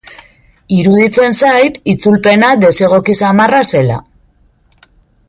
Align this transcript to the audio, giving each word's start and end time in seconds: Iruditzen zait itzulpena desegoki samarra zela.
Iruditzen 0.77 1.35
zait 1.43 1.77
itzulpena 1.93 2.49
desegoki 2.65 3.19
samarra 3.23 3.63
zela. 3.73 4.03